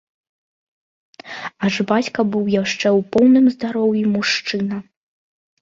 [1.67, 4.77] Аж бацька быў яшчэ ў поўным здароўі мужчына.